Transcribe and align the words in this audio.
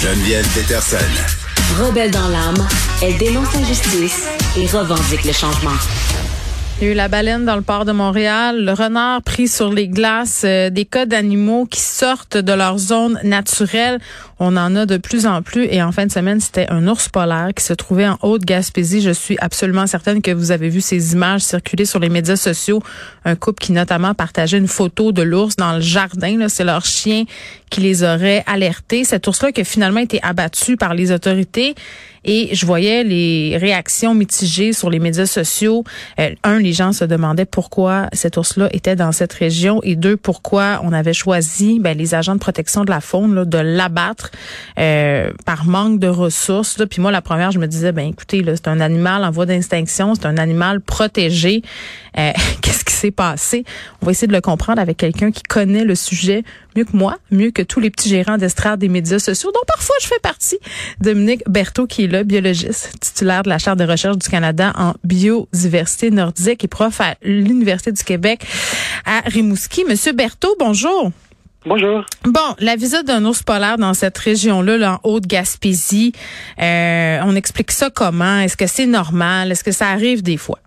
Geneviève 0.00 0.46
Peterson. 0.54 0.96
Rebelle 1.76 2.12
dans 2.12 2.28
l'âme, 2.28 2.68
elle 3.02 3.18
dénonce 3.18 3.52
l'injustice 3.52 4.28
et 4.56 4.66
revendique 4.68 5.24
le 5.24 5.32
changement. 5.32 5.74
Il 6.80 6.84
y 6.84 6.90
a 6.90 6.92
eu 6.92 6.94
la 6.94 7.08
baleine 7.08 7.44
dans 7.44 7.56
le 7.56 7.62
port 7.62 7.84
de 7.84 7.90
Montréal, 7.90 8.64
le 8.64 8.72
renard 8.72 9.20
pris 9.22 9.48
sur 9.48 9.72
les 9.72 9.88
glaces, 9.88 10.42
euh, 10.44 10.70
des 10.70 10.84
cas 10.84 11.06
d'animaux 11.06 11.66
qui 11.66 11.80
sortent 11.80 12.36
de 12.36 12.52
leur 12.52 12.78
zone 12.78 13.18
naturelle. 13.24 13.98
On 14.38 14.56
en 14.56 14.76
a 14.76 14.86
de 14.86 14.96
plus 14.96 15.26
en 15.26 15.42
plus. 15.42 15.66
Et 15.72 15.82
en 15.82 15.90
fin 15.90 16.06
de 16.06 16.12
semaine, 16.12 16.38
c'était 16.38 16.68
un 16.70 16.86
ours 16.86 17.08
polaire 17.08 17.50
qui 17.56 17.64
se 17.64 17.72
trouvait 17.72 18.06
en 18.06 18.16
Haute-Gaspésie. 18.22 19.00
Je 19.00 19.10
suis 19.10 19.36
absolument 19.40 19.88
certaine 19.88 20.22
que 20.22 20.30
vous 20.30 20.52
avez 20.52 20.68
vu 20.68 20.80
ces 20.80 21.14
images 21.14 21.40
circuler 21.40 21.84
sur 21.84 21.98
les 21.98 22.08
médias 22.08 22.36
sociaux. 22.36 22.80
Un 23.24 23.34
couple 23.34 23.60
qui 23.60 23.72
notamment 23.72 24.14
partageait 24.14 24.58
une 24.58 24.68
photo 24.68 25.10
de 25.10 25.22
l'ours 25.22 25.56
dans 25.56 25.72
le 25.72 25.80
jardin. 25.80 26.46
C'est 26.48 26.62
leur 26.62 26.84
chien 26.84 27.24
qui 27.70 27.80
les 27.80 28.04
aurait 28.04 28.44
alertés. 28.46 29.02
Cet 29.02 29.26
ours-là 29.26 29.50
qui 29.50 29.62
a 29.62 29.64
finalement 29.64 29.98
été 29.98 30.20
abattu 30.22 30.76
par 30.76 30.94
les 30.94 31.10
autorités. 31.10 31.74
Et 32.24 32.54
je 32.54 32.66
voyais 32.66 33.04
les 33.04 33.56
réactions 33.56 34.14
mitigées 34.14 34.72
sur 34.72 34.90
les 34.90 34.98
médias 34.98 35.26
sociaux. 35.26 35.84
Euh, 36.18 36.30
un, 36.44 36.58
les 36.58 36.72
gens 36.72 36.92
se 36.92 37.04
demandaient 37.04 37.44
pourquoi 37.44 38.08
cet 38.12 38.36
ours-là 38.36 38.68
était 38.72 38.96
dans 38.96 39.12
cette 39.12 39.32
région. 39.32 39.80
Et 39.82 39.96
deux, 39.96 40.16
pourquoi 40.16 40.80
on 40.82 40.92
avait 40.92 41.12
choisi 41.12 41.78
ben, 41.80 41.96
les 41.96 42.14
agents 42.14 42.34
de 42.34 42.40
protection 42.40 42.84
de 42.84 42.90
la 42.90 43.00
faune 43.00 43.34
là, 43.34 43.44
de 43.44 43.58
l'abattre 43.58 44.30
euh, 44.78 45.30
par 45.44 45.64
manque 45.64 45.98
de 45.98 46.08
ressources. 46.08 46.78
Là. 46.78 46.86
Puis 46.86 47.00
moi, 47.00 47.10
la 47.10 47.22
première, 47.22 47.50
je 47.50 47.58
me 47.58 47.66
disais, 47.66 47.92
ben 47.92 48.08
écoutez, 48.08 48.42
c'est 48.46 48.68
un 48.68 48.80
animal 48.80 49.24
en 49.24 49.30
voie 49.30 49.46
d'extinction, 49.46 50.14
c'est 50.14 50.26
un 50.26 50.38
animal 50.38 50.80
protégé. 50.80 51.62
Euh, 52.18 52.32
Qu'est-ce 52.62 52.84
qui 52.84 52.94
s'est 52.94 53.10
passé? 53.10 53.64
On 54.02 54.06
va 54.06 54.12
essayer 54.12 54.28
de 54.28 54.32
le 54.32 54.40
comprendre 54.40 54.80
avec 54.80 54.96
quelqu'un 54.96 55.30
qui 55.30 55.42
connaît 55.42 55.84
le 55.84 55.94
sujet 55.94 56.44
mieux 56.78 56.84
que 56.84 56.96
moi, 56.96 57.16
mieux 57.32 57.50
que 57.50 57.62
tous 57.62 57.80
les 57.80 57.90
petits 57.90 58.08
gérants 58.08 58.38
d'estrade 58.38 58.78
des 58.78 58.88
médias 58.88 59.18
sociaux, 59.18 59.50
dont 59.52 59.60
parfois 59.66 59.96
je 60.00 60.06
fais 60.06 60.20
partie. 60.22 60.58
Dominique 61.00 61.42
Berthaud, 61.48 61.86
qui 61.86 62.04
est 62.04 62.06
là, 62.06 62.22
biologiste, 62.22 62.92
titulaire 63.00 63.42
de 63.42 63.48
la 63.48 63.58
Charte 63.58 63.78
de 63.78 63.84
recherche 63.84 64.16
du 64.16 64.28
Canada 64.28 64.72
en 64.76 64.94
biodiversité 65.02 66.10
nordique 66.10 66.62
et 66.62 66.68
prof 66.68 67.00
à 67.00 67.16
l'Université 67.22 67.90
du 67.90 68.04
Québec 68.04 68.44
à 69.04 69.22
Rimouski. 69.26 69.84
Monsieur 69.88 70.12
Berthaud, 70.12 70.54
bonjour. 70.60 71.10
Bonjour. 71.66 72.04
Bon, 72.24 72.54
la 72.60 72.76
visite 72.76 73.04
d'un 73.04 73.24
ours 73.24 73.42
polaire 73.42 73.76
dans 73.76 73.92
cette 73.92 74.16
région-là, 74.16 74.78
là, 74.78 75.00
en 75.02 75.10
Haute-Gaspésie, 75.10 76.12
euh, 76.60 77.18
on 77.24 77.34
explique 77.34 77.72
ça 77.72 77.90
comment? 77.90 78.38
Est-ce 78.38 78.56
que 78.56 78.68
c'est 78.68 78.86
normal? 78.86 79.50
Est-ce 79.50 79.64
que 79.64 79.72
ça 79.72 79.88
arrive 79.88 80.22
des 80.22 80.36
fois? 80.36 80.60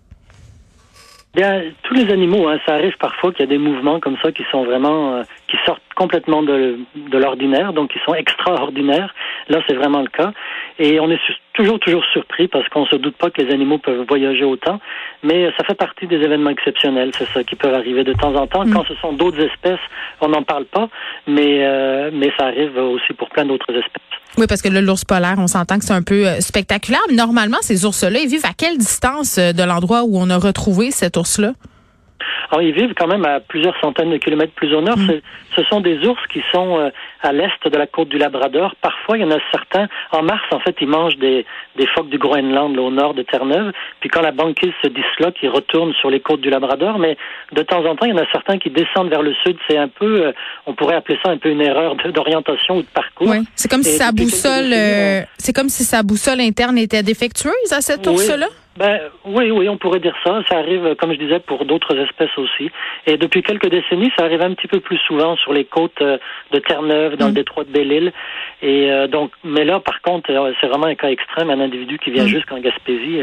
Bien, 1.34 1.62
tous 1.84 1.94
les 1.94 2.12
animaux, 2.12 2.46
hein, 2.46 2.58
ça 2.66 2.74
arrive 2.74 2.92
parfois 3.00 3.32
qu'il 3.32 3.40
y 3.40 3.44
a 3.44 3.46
des 3.46 3.56
mouvements 3.56 4.00
comme 4.00 4.16
ça 4.22 4.30
qui 4.32 4.42
sont 4.50 4.64
vraiment, 4.64 5.14
euh, 5.16 5.22
qui 5.52 5.58
sortent 5.66 5.82
complètement 5.94 6.42
de, 6.42 6.78
de 6.96 7.18
l'ordinaire, 7.18 7.74
donc 7.74 7.92
qui 7.92 7.98
sont 8.06 8.14
extraordinaires. 8.14 9.14
Là, 9.50 9.58
c'est 9.68 9.74
vraiment 9.74 10.00
le 10.00 10.08
cas. 10.08 10.32
Et 10.78 10.98
on 10.98 11.10
est 11.10 11.20
toujours, 11.52 11.78
toujours 11.78 12.02
surpris 12.10 12.48
parce 12.48 12.66
qu'on 12.70 12.86
se 12.86 12.96
doute 12.96 13.16
pas 13.16 13.28
que 13.28 13.42
les 13.42 13.52
animaux 13.52 13.76
peuvent 13.76 14.06
voyager 14.08 14.44
autant. 14.44 14.80
Mais 15.22 15.50
ça 15.58 15.64
fait 15.64 15.74
partie 15.74 16.06
des 16.06 16.16
événements 16.16 16.48
exceptionnels, 16.48 17.10
c'est 17.12 17.28
ça, 17.28 17.44
qui 17.44 17.54
peuvent 17.54 17.74
arriver 17.74 18.02
de 18.02 18.14
temps 18.14 18.34
en 18.34 18.46
temps. 18.46 18.64
Mm. 18.64 18.72
Quand 18.72 18.84
ce 18.86 18.94
sont 18.94 19.12
d'autres 19.12 19.40
espèces, 19.40 19.84
on 20.22 20.28
n'en 20.28 20.42
parle 20.42 20.64
pas, 20.64 20.88
mais, 21.26 21.58
euh, 21.66 22.10
mais 22.14 22.32
ça 22.38 22.46
arrive 22.46 22.78
aussi 22.78 23.12
pour 23.12 23.28
plein 23.28 23.44
d'autres 23.44 23.70
espèces. 23.70 24.02
Oui, 24.38 24.46
parce 24.48 24.62
que 24.62 24.70
là, 24.70 24.80
l'ours 24.80 25.04
polaire, 25.04 25.34
on 25.36 25.48
s'entend 25.48 25.78
que 25.78 25.84
c'est 25.84 25.92
un 25.92 26.02
peu 26.02 26.26
euh, 26.26 26.40
spectaculaire. 26.40 27.02
Normalement, 27.12 27.58
ces 27.60 27.84
ours-là, 27.84 28.18
ils 28.18 28.28
vivent 28.30 28.46
à 28.46 28.54
quelle 28.56 28.78
distance 28.78 29.36
euh, 29.36 29.52
de 29.52 29.62
l'endroit 29.62 30.04
où 30.04 30.16
on 30.16 30.30
a 30.30 30.38
retrouvé 30.38 30.90
cet 30.90 31.18
ours-là? 31.18 31.52
Alors, 32.50 32.62
ils 32.62 32.72
vivent 32.72 32.94
quand 32.94 33.06
même 33.06 33.24
à 33.24 33.40
plusieurs 33.40 33.78
centaines 33.80 34.10
de 34.10 34.16
kilomètres 34.18 34.52
plus 34.52 34.74
au 34.74 34.80
nord. 34.80 34.98
Mm. 34.98 35.20
Ce 35.56 35.64
sont 35.64 35.80
des 35.80 35.98
ours 36.06 36.20
qui 36.32 36.42
sont 36.52 36.78
euh, 36.78 36.90
à 37.22 37.32
l'est 37.32 37.48
de 37.64 37.76
la 37.76 37.86
côte 37.86 38.08
du 38.08 38.18
Labrador. 38.18 38.74
Parfois, 38.80 39.16
il 39.18 39.22
y 39.22 39.24
en 39.24 39.30
a 39.30 39.38
certains. 39.50 39.88
En 40.10 40.22
mars, 40.22 40.42
en 40.52 40.60
fait, 40.60 40.76
ils 40.80 40.88
mangent 40.88 41.18
des, 41.18 41.44
des 41.76 41.86
phoques 41.86 42.08
du 42.08 42.18
Groenland, 42.18 42.74
là, 42.74 42.82
au 42.82 42.90
nord 42.90 43.14
de 43.14 43.22
Terre-Neuve. 43.22 43.72
Puis 44.00 44.08
quand 44.08 44.22
la 44.22 44.32
banquise 44.32 44.72
se 44.82 44.88
disloque, 44.88 45.36
ils 45.42 45.48
retournent 45.48 45.94
sur 45.94 46.10
les 46.10 46.20
côtes 46.20 46.40
du 46.40 46.50
Labrador. 46.50 46.98
Mais 46.98 47.16
de 47.52 47.62
temps 47.62 47.84
en 47.84 47.96
temps, 47.96 48.06
il 48.06 48.14
y 48.14 48.18
en 48.18 48.22
a 48.22 48.30
certains 48.32 48.58
qui 48.58 48.70
descendent 48.70 49.10
vers 49.10 49.22
le 49.22 49.34
sud. 49.44 49.56
C'est 49.68 49.78
un 49.78 49.88
peu, 49.88 50.26
euh, 50.26 50.32
on 50.66 50.74
pourrait 50.74 50.96
appeler 50.96 51.18
ça 51.24 51.30
un 51.30 51.38
peu 51.38 51.50
une 51.50 51.60
erreur 51.60 51.96
d'orientation 51.96 52.76
ou 52.78 52.82
de 52.82 52.86
parcours. 52.86 53.28
Oui. 53.28 53.38
C'est 53.54 53.70
comme 53.70 53.82
si 53.82 53.96
sa 53.96 54.12
boussole, 54.12 54.72
euh, 54.72 55.22
c'est 55.38 55.52
comme 55.52 55.68
si 55.68 55.84
sa 55.84 56.02
boussole 56.02 56.40
interne 56.40 56.78
était 56.78 57.02
défectueuse 57.02 57.72
à 57.72 57.80
cet 57.80 58.06
ours-là? 58.06 58.46
Ben 58.76 59.00
oui, 59.24 59.50
oui, 59.50 59.68
on 59.68 59.76
pourrait 59.76 60.00
dire 60.00 60.14
ça. 60.24 60.42
Ça 60.48 60.58
arrive, 60.58 60.94
comme 60.98 61.12
je 61.12 61.18
disais, 61.18 61.40
pour 61.40 61.64
d'autres 61.66 61.96
espèces 61.96 62.36
aussi. 62.38 62.70
Et 63.06 63.16
depuis 63.16 63.42
quelques 63.42 63.68
décennies, 63.68 64.10
ça 64.16 64.24
arrive 64.24 64.42
un 64.42 64.54
petit 64.54 64.68
peu 64.68 64.80
plus 64.80 64.98
souvent 65.06 65.36
sur 65.36 65.52
les 65.52 65.64
côtes 65.64 66.00
euh, 66.00 66.18
de 66.52 66.58
Terre-Neuve, 66.58 67.16
dans 67.16 67.26
le 67.26 67.32
mm. 67.32 67.34
détroit 67.34 67.64
de 67.64 67.70
Belle-Île. 67.70 68.12
Et 68.62 68.90
euh, 68.90 69.08
donc, 69.08 69.32
mais 69.44 69.64
là, 69.64 69.80
par 69.80 70.00
contre, 70.00 70.30
euh, 70.32 70.52
c'est 70.60 70.68
vraiment 70.68 70.86
un 70.86 70.94
cas 70.94 71.10
extrême, 71.10 71.50
un 71.50 71.60
individu 71.60 71.98
qui 71.98 72.10
vient 72.10 72.24
mm. 72.24 72.28
jusqu'en 72.28 72.60
Gaspésie 72.60 73.20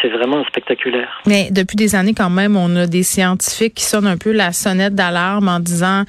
c'est 0.00 0.08
vraiment 0.08 0.42
spectaculaire. 0.46 1.20
Mais 1.26 1.48
depuis 1.50 1.76
des 1.76 1.94
années, 1.94 2.14
quand 2.14 2.30
même, 2.30 2.56
on 2.56 2.74
a 2.76 2.86
des 2.86 3.02
scientifiques 3.02 3.74
qui 3.74 3.84
sonnent 3.84 4.06
un 4.06 4.16
peu 4.16 4.32
la 4.32 4.52
sonnette 4.52 4.94
d'alarme 4.94 5.48
en 5.48 5.60
disant, 5.60 6.04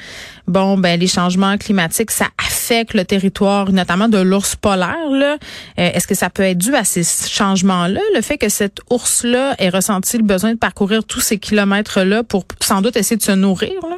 bon, 0.47 0.78
ben 0.78 0.97
les 0.97 1.07
changements 1.07 1.57
climatiques, 1.57 2.11
ça 2.11 2.28
affecte 2.39 2.54
le 2.94 3.03
territoire, 3.03 3.72
notamment 3.72 4.08
de 4.08 4.18
l'ours 4.18 4.56
polaire. 4.56 5.09
Là. 5.12 5.38
Euh, 5.80 5.90
est-ce 5.94 6.08
que 6.08 6.16
ça 6.16 6.30
peut 6.30 6.44
être 6.44 6.58
dû 6.58 6.76
à 6.76 6.84
ces 6.84 7.03
changements-là, 7.03 8.02
le 8.16 8.22
fait 8.22 8.38
que 8.38 8.50
cet 8.50 8.80
ours-là 8.90 9.56
ait 9.59 9.70
ressenti 9.70 10.18
le 10.18 10.24
besoin 10.24 10.53
de 10.53 10.58
parcourir 10.58 11.03
tous 11.03 11.22
ces 11.22 11.38
kilomètres-là 11.38 12.24
pour 12.24 12.46
sans 12.62 12.81
doute 12.81 12.96
essayer 12.96 13.18
de 13.18 13.24
se 13.24 13.31
nourrir? 13.31 13.74
Là? 13.84 13.98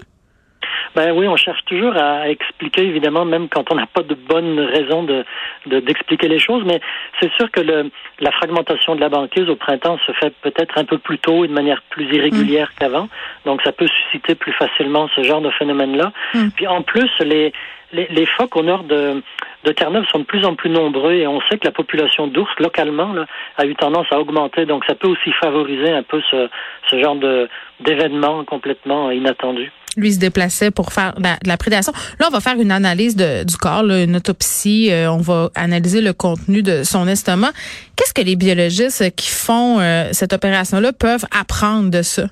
Ben 0.97 1.11
oui, 1.11 1.27
on 1.27 1.37
cherche 1.37 1.63
toujours 1.65 1.95
à 1.95 2.27
expliquer, 2.27 2.81
évidemment, 2.81 3.23
même 3.23 3.49
quand 3.49 3.71
on 3.71 3.75
n'a 3.75 3.85
pas 3.85 4.01
de 4.01 4.15
bonne 4.15 4.59
raison 4.59 5.03
de 5.03 5.23
d'expliquer 5.67 6.27
les 6.27 6.39
choses. 6.39 6.63
Mais 6.65 6.81
c'est 7.21 7.31
sûr 7.33 7.51
que 7.51 7.59
le, 7.59 7.91
la 8.19 8.31
fragmentation 8.31 8.95
de 8.95 9.01
la 9.01 9.09
banquise 9.09 9.47
au 9.47 9.55
printemps 9.55 9.99
se 10.07 10.11
fait 10.13 10.33
peut-être 10.41 10.75
un 10.75 10.85
peu 10.85 10.97
plus 10.97 11.19
tôt 11.19 11.45
et 11.45 11.49
de 11.49 11.53
manière 11.53 11.83
plus 11.91 12.05
irrégulière 12.05 12.71
mm. 12.71 12.79
qu'avant. 12.79 13.09
Donc 13.45 13.61
ça 13.61 13.73
peut 13.73 13.85
susciter 13.85 14.33
plus 14.33 14.53
facilement 14.53 15.07
ce 15.15 15.21
genre 15.21 15.41
de 15.41 15.51
phénomène-là. 15.51 16.13
Mm. 16.33 16.47
Puis 16.55 16.65
en 16.65 16.81
plus, 16.81 17.11
les, 17.19 17.53
les, 17.91 18.07
les 18.09 18.25
phoques 18.25 18.55
au 18.55 18.63
nord 18.63 18.83
de, 18.83 19.21
de 19.65 19.71
Terre-Neuve 19.73 20.07
sont 20.11 20.19
de 20.19 20.25
plus 20.25 20.45
en 20.45 20.55
plus 20.55 20.71
nombreux 20.71 21.13
et 21.13 21.27
on 21.27 21.41
sait 21.41 21.59
que 21.59 21.65
la 21.65 21.73
population 21.73 22.25
d'ours 22.25 22.49
localement 22.57 23.13
là, 23.13 23.27
a 23.57 23.67
eu 23.67 23.75
tendance 23.75 24.07
à 24.09 24.19
augmenter. 24.19 24.65
Donc 24.65 24.83
ça 24.85 24.95
peut 24.95 25.09
aussi 25.09 25.31
favoriser 25.33 25.91
un 25.91 26.01
peu 26.01 26.23
ce, 26.31 26.49
ce 26.89 26.99
genre 26.99 27.17
de 27.17 27.47
d'événements 27.81 28.43
complètement 28.45 29.11
inattendus 29.11 29.71
lui 29.97 30.13
se 30.13 30.19
déplaçait 30.19 30.71
pour 30.71 30.93
faire 30.93 31.13
la, 31.17 31.37
la 31.45 31.57
prédation. 31.57 31.91
Là, 32.19 32.27
on 32.29 32.31
va 32.31 32.39
faire 32.39 32.59
une 32.59 32.71
analyse 32.71 33.15
de, 33.15 33.43
du 33.43 33.57
corps, 33.57 33.83
une 33.83 34.15
autopsie. 34.15 34.89
Euh, 34.91 35.11
on 35.11 35.17
va 35.17 35.49
analyser 35.55 36.01
le 36.01 36.13
contenu 36.13 36.61
de 36.61 36.83
son 36.83 37.07
estomac. 37.07 37.51
Qu'est-ce 37.95 38.13
que 38.13 38.21
les 38.21 38.35
biologistes 38.35 39.13
qui 39.15 39.29
font 39.29 39.79
euh, 39.79 40.09
cette 40.11 40.33
opération-là 40.33 40.93
peuvent 40.93 41.25
apprendre 41.37 41.89
de 41.89 42.03
ça? 42.03 42.27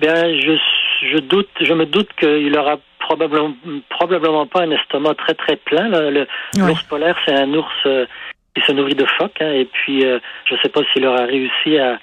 Bien, 0.00 0.14
je, 0.14 0.56
je 1.12 1.18
doute, 1.18 1.48
je 1.60 1.72
me 1.72 1.86
doute 1.86 2.08
qu'il 2.18 2.56
aura 2.58 2.78
probablement, 2.98 3.54
probablement 3.88 4.46
pas 4.46 4.62
un 4.62 4.70
estomac 4.72 5.14
très 5.14 5.34
très 5.34 5.56
plein. 5.56 5.88
L'ours 6.58 6.82
polaire, 6.84 7.16
c'est 7.24 7.34
un 7.34 7.52
ours 7.54 7.68
euh, 7.86 8.06
qui 8.56 8.62
se 8.66 8.72
nourrit 8.72 8.94
de 8.94 9.06
phoques, 9.18 9.40
hein, 9.40 9.52
et 9.52 9.66
puis 9.66 10.00
je 10.00 10.54
ne 10.54 10.58
sais 10.60 10.68
pas 10.68 10.80
s'il 10.92 11.06
aura 11.06 11.24
réussi 11.24 11.78
à, 11.78 11.98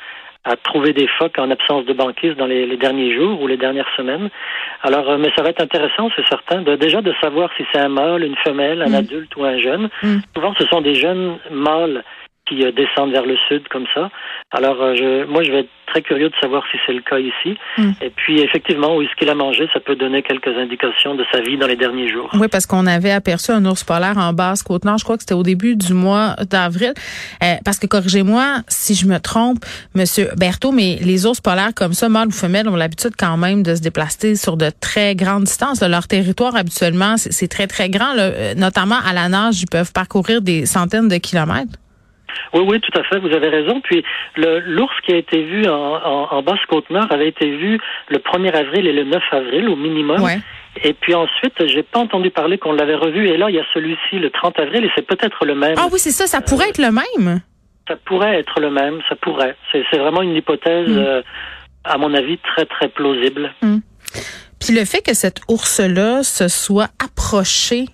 à 0.47 0.56
trouver 0.56 0.94
des 0.94 1.08
phoques 1.08 1.38
en 1.38 1.52
absence 1.52 1.85
de 1.85 1.94
banquise 1.94 2.35
dans 2.38 2.46
les, 2.46 2.78
derniers 2.78 3.13
jours 3.13 3.41
ou 3.41 3.47
les 3.47 3.58
dernières 3.58 3.90
semaines. 3.97 4.30
Alors, 4.81 5.09
euh, 5.09 5.18
mais 5.18 5.30
ça 5.35 5.44
va 5.44 5.50
être 5.50 5.62
intéressant, 5.62 6.09
c'est 6.16 6.28
certain, 6.28 6.62
de, 6.62 6.75
déjà 6.75 7.02
de 7.02 7.13
savoir 7.22 7.50
si 7.58 7.63
c'est 7.72 7.80
un 7.80 7.90
mâle, 7.90 8.24
une 8.24 8.38
femelle, 8.38 8.81
un 8.81 8.90
mm. 8.90 8.96
adulte 8.96 9.36
ou 9.36 9.44
un 9.44 9.57
jeune. 9.59 9.90
Mm. 10.02 10.18
Souvent, 10.36 10.53
ce 10.57 10.66
sont 10.68 10.81
des 10.81 10.96
jeunes 10.96 11.38
mâles 11.52 12.03
qui 12.47 12.63
euh, 12.63 12.72
descendent 12.72 13.12
vers 13.12 13.25
le 13.25 13.38
sud 13.47 13.68
comme 13.69 13.85
ça. 13.94 14.09
Alors, 14.52 14.81
euh, 14.81 14.96
je, 14.96 15.25
moi, 15.25 15.44
je 15.44 15.52
vais 15.52 15.59
être 15.62 15.69
très 15.88 16.02
curieux 16.02 16.30
de 16.30 16.35
savoir 16.41 16.63
si 16.72 16.78
c'est 16.85 16.94
le 16.94 17.02
cas 17.02 17.19
ici. 17.19 17.58
Hmm. 17.78 17.91
Et 18.02 18.09
puis, 18.09 18.41
effectivement, 18.41 18.96
où 18.96 19.02
est-ce 19.02 19.16
qu'il 19.18 19.30
a 19.30 19.35
mangé, 19.35 19.68
ça 19.74 19.80
peut 19.80 19.96
donner 19.96 20.22
quelques 20.22 20.56
indications 20.57 21.16
de 21.16 21.25
sa 21.31 21.41
vie 21.41 21.57
dans 21.57 21.68
les 21.68 21.75
derniers 21.75 22.09
jours. 22.09 22.30
Oui, 22.34 22.47
parce 22.50 22.66
qu'on 22.66 22.86
avait 22.88 23.12
aperçu 23.12 23.52
un 23.52 23.66
ours 23.66 23.83
polaire 23.83 24.18
en 24.18 24.33
basse 24.33 24.63
côte 24.63 24.86
nord. 24.86 24.98
Je 24.98 25.04
crois 25.04 25.16
que 25.16 25.24
c'était 25.24 25.33
au 25.33 25.44
début 25.44 25.75
du 25.75 25.94
mois 25.94 26.36
d'avril. 26.50 26.94
Euh, 27.44 27.56
parce 27.63 27.80
que 27.80 27.88
corrigez-moi 27.88 28.57
si 28.68 28.95
je 28.95 29.06
me 29.07 29.19
trompe, 29.19 29.60
Monsieur 29.95 30.30
Berthaud, 30.38 30.71
mais 30.71 30.98
les 31.01 31.25
ours 31.25 31.42
polaires 31.42 31.74
comme 31.75 31.94
ça, 31.94 32.10
mâles 32.10 32.27
ou 32.27 32.31
femelles, 32.31 32.68
ont 32.68 32.75
l'habitude 32.75 33.13
quand 33.18 33.38
même 33.38 33.63
de 33.63 33.75
se 33.75 33.81
déplacer 33.81 34.36
sur 34.36 34.57
de 34.57 34.69
très 34.81 35.16
grandes 35.16 35.45
distances. 35.45 35.81
Leur 35.81 36.07
territoire 36.07 36.56
habituellement, 36.56 37.16
c'est 37.18 37.48
très 37.48 37.68
très 37.68 37.89
grand. 37.89 38.13
Notamment 38.57 38.98
à 39.06 39.13
la 39.13 39.30
nage, 39.30 39.62
ils 39.62 39.69
peuvent 39.69 39.94
parcourir 39.94 40.42
des 40.42 40.66
centaines 40.66 41.07
de 41.07 41.18
kilomètres. 41.18 41.80
Oui, 42.54 42.63
oui, 42.68 42.80
tout 42.80 42.98
à 42.98 43.04
fait, 43.04 43.19
vous 43.19 43.34
avez 43.34 43.50
raison. 43.50 43.81
Puis 43.81 44.04
l'ours 44.36 44.94
qui 45.06 45.13
a 45.13 45.18
été 45.18 45.44
vu 45.44 45.68
en, 45.68 46.42
Basse-Côte-Nord 46.42 47.12
avait 47.12 47.28
été 47.30 47.50
vu 47.50 47.80
le 48.10 48.19
1er 48.19 48.54
avril 48.54 48.88
et 48.88 48.94
le 48.94 49.04
9 49.04 49.24
avril 49.31 49.69
au 49.69 49.75
minimum. 49.75 50.22
Et 50.84 50.94
puis 50.94 51.16
ensuite, 51.16 51.66
j'ai 51.68 51.84
pas 51.84 52.00
entendu 52.00 52.30
parler 52.30 52.57
qu'on 52.57 52.74
l'avait 52.74 52.95
revu. 52.95 53.28
Et 53.30 53.38
là, 53.38 53.50
il 53.50 53.56
y 53.56 53.60
a 53.60 53.66
celui-ci 53.74 54.19
le 54.19 54.30
30 54.30 54.60
avril 54.60 54.86
et 54.86 54.92
c'est 54.95 55.06
peut-être 55.06 55.45
le 55.45 55.56
même. 55.56 55.75
Ah 55.78 55.88
oui, 55.92 56.00
c'est 56.00 56.12
ça, 56.12 56.28
ça 56.28 56.42
pourrait 56.42 56.69
être 56.69 56.81
le 56.81 56.92
même. 56.92 57.42
Ça 57.88 57.95
pourrait 58.06 58.40
être 58.40 58.60
le 58.60 58.69
même, 58.69 59.01
ça 59.07 59.16
pourrait. 59.16 59.56
C'est 59.72 59.98
vraiment 59.98 60.22
une 60.22 60.36
hypothèse, 60.36 60.90
hmm. 60.90 60.98
euh, 60.98 61.22
à 61.83 61.98
mon 61.98 62.13
avis, 62.13 62.38
très, 62.40 62.66
très 62.66 62.90
plausible. 62.90 63.54
Hmm. 63.62 63.78
Puis 64.60 64.74
le 64.74 64.86
fait 64.86 65.01
que 65.01 65.13
cet 65.13 65.40
ours-là 65.48 66.24
se 66.24 66.48
soit 66.48 66.90
approché 67.04 67.86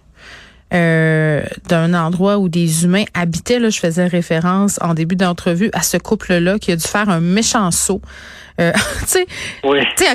euh, 0.73 1.43
d'un 1.67 1.93
endroit 1.93 2.37
où 2.37 2.49
des 2.49 2.83
humains 2.83 3.05
habitaient. 3.13 3.59
Là, 3.59 3.69
je 3.69 3.79
faisais 3.79 4.07
référence 4.07 4.79
en 4.81 4.93
début 4.93 5.15
d'entrevue 5.15 5.69
à 5.73 5.81
ce 5.81 5.97
couple-là 5.97 6.59
qui 6.59 6.71
a 6.71 6.75
dû 6.75 6.87
faire 6.87 7.09
un 7.09 7.19
méchant 7.19 7.69
saut. 7.71 8.01
Euh, 8.61 8.71
tu 9.01 9.07
sais, 9.07 9.25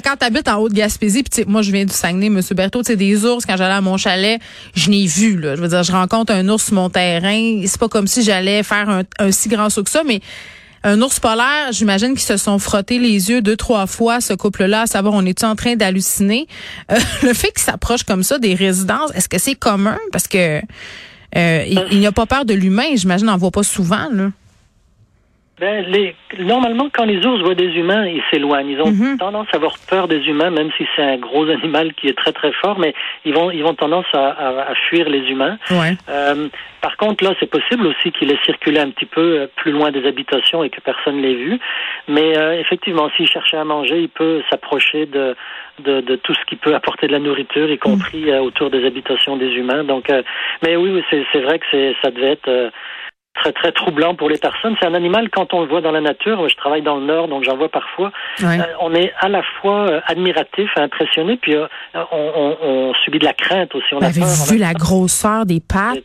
quand 0.05 0.17
tu 0.19 0.25
habites 0.25 0.49
en 0.49 0.59
Haute-Gaspésie, 0.59 1.23
puis 1.23 1.45
moi 1.47 1.63
je 1.63 1.73
viens 1.73 1.85
du 1.85 1.93
Saguenay, 1.93 2.29
Monsieur 2.29 2.55
Berthaud, 2.55 2.83
tu 2.83 2.93
sais, 2.93 2.97
des 2.97 3.25
ours, 3.25 3.45
quand 3.47 3.57
j'allais 3.57 3.75
à 3.75 3.81
mon 3.81 3.97
chalet, 3.97 4.41
je 4.75 4.91
n'ai 4.91 5.07
vu. 5.07 5.39
Là. 5.39 5.57
Je 5.57 5.61
veux 5.61 5.69
dire, 5.69 5.83
je 5.83 5.93
rencontre 5.93 6.33
un 6.33 6.49
ours 6.49 6.65
sur 6.65 6.75
mon 6.75 6.91
terrain. 6.91 7.63
C'est 7.67 7.81
pas 7.81 7.89
comme 7.89 8.07
si 8.07 8.23
j'allais 8.23 8.63
faire 8.63 8.89
un, 8.89 9.03
un 9.19 9.31
si 9.33 9.49
grand 9.49 9.71
saut 9.71 9.83
que 9.83 9.91
ça, 9.91 10.03
mais 10.05 10.21
un 10.85 11.01
ours 11.03 11.21
polaire, 11.21 11.73
j'imagine 11.73 12.11
qu'ils 12.11 12.21
se 12.21 12.37
sont 12.37 12.59
frottés 12.59 12.99
les 12.99 13.31
yeux 13.31 13.43
deux, 13.43 13.57
trois 13.57 13.87
fois, 13.87 14.21
ce 14.21 14.33
couple-là, 14.33 14.83
à 14.83 14.87
savoir, 14.87 15.15
on 15.15 15.25
est 15.25 15.45
en 15.45 15.57
train 15.57 15.77
d'halluciner? 15.77 16.47
Euh, 16.91 16.99
le 17.23 17.35
fait 17.35 17.53
qu'ils 17.53 17.65
s'approchent 17.65 18.05
comme 18.05 18.23
ça 18.23 18.39
des 18.39 18.55
résidences, 18.55 19.11
est-ce 19.15 19.29
que 19.29 19.39
c'est 19.39 19.55
commun? 19.55 19.99
Parce 20.13 20.29
que 20.29 20.61
euh, 21.37 21.85
il, 21.91 21.99
n'y 21.99 22.07
a 22.07 22.13
pas 22.13 22.27
peur 22.27 22.45
de 22.45 22.55
l'humain, 22.55 22.95
j'imagine, 22.95 23.29
on 23.29 23.33
n'en 23.33 23.39
voit 23.39 23.51
pas 23.51 23.63
souvent, 23.63 24.09
là. 24.13 24.31
Ben, 25.61 25.85
les, 25.87 26.15
normalement, 26.39 26.89
quand 26.93 27.05
les 27.05 27.25
ours 27.27 27.41
voient 27.43 27.55
des 27.55 27.73
humains, 27.77 28.07
ils 28.07 28.23
s'éloignent. 28.31 28.71
Ils 28.71 28.81
ont 28.81 28.91
mhm. 28.91 29.19
tendance 29.19 29.49
à 29.53 29.57
avoir 29.57 29.75
peur 29.89 30.07
des 30.07 30.21
humains, 30.29 30.51
même 30.51 30.71
si 30.77 30.87
c'est 30.95 31.03
un 31.03 31.17
gros 31.17 31.49
animal 31.49 31.95
qui 31.95 32.07
est 32.07 32.17
très 32.17 32.33
très 32.33 32.53
fort, 32.53 32.79
mais 32.79 32.95
ils 33.25 33.35
vont 33.35 33.51
ils 33.51 33.63
vont 33.63 33.75
tendance 33.75 34.07
à, 34.13 34.29
à, 34.71 34.75
fuir 34.89 35.09
les 35.09 35.21
humains. 35.31 35.59
Ouais. 35.71 35.97
Euh, 36.09 36.49
par 36.81 36.97
contre, 36.97 37.25
là, 37.25 37.35
c'est 37.41 37.51
possible 37.51 37.87
aussi 37.89 38.13
qu'il 38.13 38.31
ait 38.31 38.39
circulé 38.45 38.79
un 38.79 38.91
petit 38.91 39.07
peu 39.07 39.21
euh, 39.21 39.47
plus 39.57 39.73
loin 39.73 39.91
des 39.91 40.07
habitations 40.07 40.63
et 40.63 40.71
que 40.71 40.81
personne 40.81 41.21
l'ait 41.21 41.35
vu. 41.35 41.59
Mais 42.07 42.39
euh, 42.39 42.61
effectivement, 42.61 43.11
s'il 43.17 43.27
cherchait 43.27 43.57
à 43.57 43.65
manger, 43.65 44.01
il 44.01 44.09
peut 44.09 44.43
s'approcher 44.49 45.07
de, 45.07 45.35
de, 45.81 46.01
de, 46.01 46.17
tout 46.17 46.35
ce 46.35 46.45
qui 46.47 46.55
peut 46.55 46.75
apporter 46.75 47.09
de 47.09 47.13
la 47.13 47.19
nourriture, 47.19 47.69
y 47.69 47.79
compris 47.79 48.31
mhm. 48.31 48.43
autour 48.43 48.71
des 48.71 48.87
habitations 48.87 49.37
des 49.37 49.51
humains. 49.55 49.83
Donc, 49.83 50.09
mais 50.63 50.77
oui, 50.77 50.91
oui 50.93 51.25
c'est 51.33 51.41
vrai 51.41 51.59
que 51.59 51.67
c'est 51.73 51.97
ça 52.03 52.11
devait 52.13 52.33
être 52.33 52.71
très 53.38 53.52
très 53.52 53.73
troublant 53.73 54.14
pour 54.14 54.29
les 54.29 54.38
personnes. 54.38 54.75
C'est 54.81 54.87
un 54.87 54.94
animal 54.94 55.31
quand 55.31 55.55
on 55.55 55.62
le 55.62 55.69
voit 55.69 55.81
dans 55.81 55.93
la 55.93 56.00
nature. 56.00 56.49
Je 56.49 56.56
travaille 56.56 56.82
dans 56.82 56.96
le 56.96 57.06
nord, 57.06 57.29
donc 57.29 57.44
j'en 57.44 57.56
vois 57.56 57.69
parfois. 57.69 58.12
Euh, 58.43 58.58
on 58.81 58.94
est 58.94 59.12
à 59.20 59.29
la 59.29 59.43
fois 59.61 59.88
euh, 59.88 60.00
admiratif, 60.06 60.70
impressionné, 60.76 61.37
puis 61.37 61.55
euh, 61.55 61.67
on, 61.94 62.56
on, 62.62 62.94
subit 63.05 63.19
de 63.19 63.25
la 63.25 63.32
crainte 63.32 63.75
aussi. 63.75 63.94
On 63.94 63.99
Vous 63.99 64.05
avez 64.05 64.52
vu 64.52 64.58
la 64.58 64.75
grosseur 64.75 65.46
des 65.46 65.61
pattes? 65.61 65.99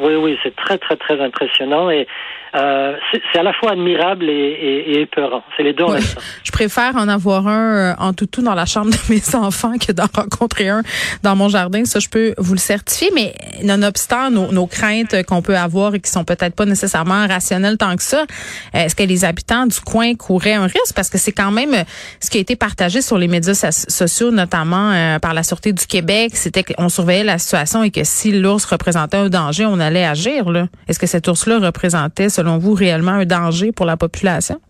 Oui, 0.00 0.14
oui, 0.14 0.38
c'est 0.42 0.54
très 0.56 0.78
très 0.78 0.96
très 0.96 1.20
impressionnant 1.20 1.90
et 1.90 2.06
euh, 2.54 2.96
c'est 3.32 3.38
à 3.38 3.42
la 3.42 3.54
fois 3.54 3.72
admirable 3.72 4.28
et, 4.28 4.32
et, 4.32 4.90
et 4.92 5.00
épeurant. 5.02 5.42
C'est 5.56 5.62
les 5.62 5.72
deux 5.72 5.84
temps. 5.84 5.94
Je 6.44 6.52
préfère 6.52 6.96
en 6.96 7.08
avoir 7.08 7.46
un 7.48 7.94
en 7.98 8.12
toutou 8.12 8.42
dans 8.42 8.54
la 8.54 8.66
chambre 8.66 8.90
de 8.90 9.14
mes 9.14 9.34
enfants 9.34 9.78
que 9.78 9.92
d'en 9.92 10.06
rencontrer 10.14 10.68
un 10.68 10.82
dans 11.22 11.34
mon 11.34 11.48
jardin. 11.48 11.84
Ça, 11.86 11.98
je 11.98 12.08
peux 12.08 12.34
vous 12.36 12.52
le 12.52 12.58
certifier. 12.58 13.10
Mais 13.14 13.34
nonobstant 13.62 14.30
nos, 14.30 14.52
nos 14.52 14.66
craintes 14.66 15.24
qu'on 15.26 15.40
peut 15.40 15.56
avoir 15.56 15.94
et 15.94 16.00
qui 16.00 16.10
sont 16.10 16.24
peut-être 16.24 16.54
pas 16.54 16.61
nécessairement 16.64 17.26
rationnelles 17.26 17.76
tant 17.76 17.96
que 17.96 18.02
ça, 18.02 18.24
est-ce 18.72 18.94
que 18.94 19.02
les 19.02 19.24
habitants 19.24 19.66
du 19.66 19.80
coin 19.80 20.14
couraient 20.14 20.54
un 20.54 20.64
risque? 20.64 20.94
Parce 20.94 21.10
que 21.10 21.18
c'est 21.18 21.32
quand 21.32 21.50
même 21.50 21.84
ce 22.20 22.30
qui 22.30 22.38
a 22.38 22.40
été 22.40 22.56
partagé 22.56 23.02
sur 23.02 23.18
les 23.18 23.28
médias 23.28 23.54
sociaux, 23.54 24.30
notamment 24.30 24.92
euh, 24.92 25.18
par 25.18 25.34
la 25.34 25.42
Sûreté 25.42 25.72
du 25.72 25.86
Québec, 25.86 26.32
c'était 26.34 26.64
qu'on 26.64 26.88
surveillait 26.88 27.24
la 27.24 27.38
situation 27.38 27.82
et 27.82 27.90
que 27.90 28.04
si 28.04 28.32
l'ours 28.32 28.64
représentait 28.64 29.16
un 29.16 29.28
danger, 29.28 29.66
on 29.66 29.80
allait 29.80 30.04
agir. 30.04 30.44
Est-ce 30.88 30.98
que 30.98 31.06
cet 31.06 31.28
ours-là 31.28 31.58
représentait, 31.58 32.28
selon 32.28 32.58
vous, 32.58 32.74
réellement 32.74 33.12
un 33.12 33.24
danger 33.24 33.72
pour 33.72 33.86
la 33.86 33.96
population? 33.96 34.60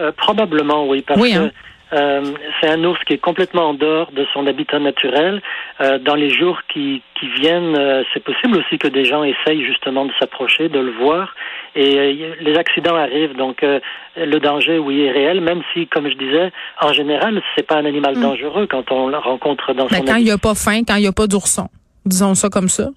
Euh, 0.00 0.12
probablement, 0.16 0.88
oui, 0.88 1.04
parce 1.06 1.20
que 1.20 1.36
hein? 1.36 1.50
Euh, 1.92 2.22
c'est 2.60 2.68
un 2.68 2.82
ours 2.84 2.98
qui 3.04 3.14
est 3.14 3.18
complètement 3.18 3.70
en 3.70 3.74
dehors 3.74 4.12
de 4.12 4.26
son 4.32 4.46
habitat 4.46 4.78
naturel. 4.78 5.42
Euh, 5.80 5.98
dans 5.98 6.14
les 6.14 6.30
jours 6.30 6.60
qui, 6.72 7.02
qui 7.18 7.28
viennent, 7.28 7.76
c'est 8.12 8.22
possible 8.22 8.58
aussi 8.58 8.78
que 8.78 8.88
des 8.88 9.04
gens 9.04 9.24
essayent 9.24 9.64
justement 9.64 10.04
de 10.06 10.12
s'approcher, 10.18 10.68
de 10.68 10.78
le 10.78 10.92
voir. 10.92 11.34
Et 11.74 12.34
les 12.40 12.56
accidents 12.56 12.96
arrivent, 12.96 13.36
donc 13.36 13.64
le 14.16 14.38
danger, 14.38 14.78
oui, 14.78 15.02
est 15.02 15.10
réel, 15.10 15.40
même 15.40 15.62
si, 15.72 15.86
comme 15.86 16.08
je 16.08 16.16
disais, 16.16 16.52
en 16.80 16.92
général, 16.92 17.40
c'est 17.56 17.66
pas 17.66 17.76
un 17.76 17.86
animal 17.86 18.16
hmm. 18.16 18.22
dangereux 18.22 18.66
quand 18.66 18.90
on 18.90 19.08
le 19.08 19.16
rencontre 19.18 19.72
dans 19.72 19.86
Mais 19.90 19.98
son 19.98 20.04
quand 20.04 20.16
il 20.16 20.24
n'y 20.24 20.30
a 20.30 20.38
pas 20.38 20.54
faim, 20.54 20.82
quand 20.86 20.96
il 20.96 21.02
n'y 21.02 21.06
a 21.06 21.12
pas 21.12 21.26
d'ourson, 21.26 21.68
disons 22.04 22.34
ça 22.34 22.48
comme 22.48 22.68
ça. 22.68 22.90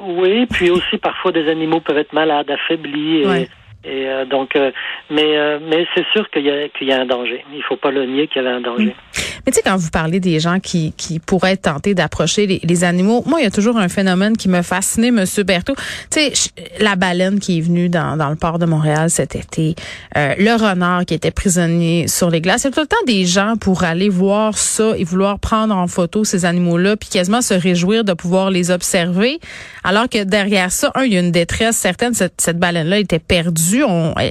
Oui, 0.00 0.46
puis 0.46 0.70
aussi 0.70 0.98
parfois 0.98 1.32
des 1.32 1.48
animaux 1.48 1.80
peuvent 1.80 1.98
être 1.98 2.12
malades, 2.12 2.50
affaiblis. 2.50 3.22
Et, 3.22 3.48
et 3.84 4.08
euh, 4.08 4.24
donc, 4.24 4.56
euh, 4.56 4.72
mais 5.10 5.36
euh, 5.36 5.58
mais 5.68 5.86
c'est 5.94 6.04
sûr 6.12 6.28
qu'il 6.30 6.46
y 6.46 6.70
qu'il 6.78 6.88
y 6.88 6.92
a 6.92 7.00
un 7.00 7.06
danger. 7.06 7.44
Il 7.54 7.62
faut 7.62 7.76
pas 7.76 7.90
le 7.90 8.06
nier 8.06 8.26
qu'il 8.28 8.42
y 8.42 8.46
avait 8.46 8.56
un 8.56 8.60
danger. 8.60 8.86
Mm. 8.86 9.20
Mais 9.46 9.52
tu 9.52 9.56
sais, 9.56 9.62
quand 9.62 9.76
vous 9.76 9.90
parlez 9.90 10.20
des 10.20 10.40
gens 10.40 10.58
qui, 10.58 10.94
qui 10.96 11.18
pourraient 11.18 11.58
tentés 11.58 11.94
d'approcher 11.94 12.46
les, 12.46 12.60
les, 12.62 12.84
animaux, 12.84 13.22
moi, 13.26 13.40
il 13.40 13.44
y 13.44 13.46
a 13.46 13.50
toujours 13.50 13.76
un 13.76 13.90
phénomène 13.90 14.38
qui 14.38 14.48
me 14.48 14.62
fascinait, 14.62 15.10
Monsieur 15.10 15.42
Berthaud. 15.42 15.74
Tu 16.10 16.20
sais, 16.20 16.32
la 16.80 16.96
baleine 16.96 17.38
qui 17.38 17.58
est 17.58 17.60
venue 17.60 17.90
dans, 17.90 18.16
dans 18.16 18.30
le 18.30 18.36
port 18.36 18.58
de 18.58 18.64
Montréal 18.64 19.10
cet 19.10 19.36
été, 19.36 19.74
le 20.14 20.54
renard 20.56 21.04
qui 21.04 21.12
était 21.12 21.30
prisonnier 21.30 22.08
sur 22.08 22.30
les 22.30 22.40
glaces. 22.40 22.64
Il 22.64 22.68
y 22.68 22.68
a 22.68 22.72
tout 22.72 22.80
le 22.80 22.86
temps 22.86 22.96
des 23.06 23.26
gens 23.26 23.54
pour 23.60 23.84
aller 23.84 24.08
voir 24.08 24.56
ça 24.56 24.94
et 24.96 25.04
vouloir 25.04 25.38
prendre 25.38 25.76
en 25.76 25.86
photo 25.88 26.24
ces 26.24 26.46
animaux-là, 26.46 26.96
puis 26.96 27.10
quasiment 27.10 27.42
se 27.42 27.54
réjouir 27.54 28.04
de 28.04 28.14
pouvoir 28.14 28.50
les 28.50 28.70
observer. 28.70 29.40
Alors 29.82 30.08
que 30.08 30.24
derrière 30.24 30.72
ça, 30.72 30.90
un, 30.94 31.04
il 31.04 31.12
y 31.12 31.16
a 31.18 31.20
une 31.20 31.32
détresse 31.32 31.76
certaine. 31.76 32.14
Cette, 32.14 32.40
cette 32.40 32.58
baleine-là 32.58 32.98
était 32.98 33.18
perdue 33.18 33.84